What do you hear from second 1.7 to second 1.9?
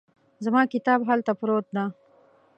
ده